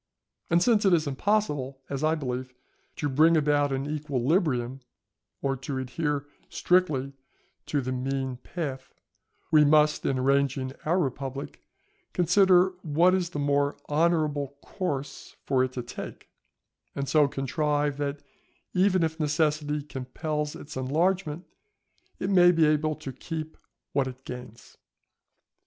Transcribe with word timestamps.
And 0.49 0.63
since 0.63 0.83
it 0.83 0.93
is 0.93 1.05
impossible, 1.05 1.79
as 1.87 2.03
I 2.03 2.15
believe, 2.15 2.55
to 2.95 3.07
bring 3.07 3.37
about 3.37 3.71
an 3.71 3.87
equilibrium, 3.87 4.79
or 5.43 5.55
to 5.57 5.77
adhere 5.77 6.25
strictly 6.49 7.13
to 7.67 7.81
the 7.81 7.91
mean 7.91 8.37
path, 8.37 8.95
we 9.51 9.63
must, 9.63 10.03
in 10.03 10.17
arranging 10.17 10.73
our 10.85 10.97
republic, 10.97 11.61
consider 12.13 12.69
what 12.81 13.13
is 13.13 13.29
the 13.29 13.37
more 13.37 13.77
honourable 13.89 14.57
course 14.63 15.35
for 15.45 15.63
it 15.63 15.71
to 15.73 15.83
take, 15.83 16.29
and 16.95 17.07
so 17.07 17.27
contrive 17.27 17.97
that 17.97 18.23
even 18.73 19.03
if 19.03 19.19
necessity 19.19 19.83
compel 19.83 20.49
its 20.55 20.75
enlargement, 20.75 21.45
it 22.17 22.31
may 22.31 22.51
be 22.51 22.65
able 22.65 22.95
to 22.95 23.13
keep 23.13 23.55
what 23.93 24.07
it 24.07 24.25
gains. 24.25 24.77